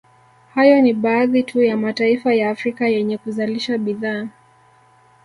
Hayo 0.53 0.81
ni 0.81 0.93
baadhi 0.93 1.43
tu 1.43 1.61
ya 1.63 1.77
mataifa 1.77 2.33
ya 2.33 2.49
Afrika 2.49 2.87
yenye 2.87 3.17
kuzalisha 3.17 3.77
bidhaa 3.77 4.27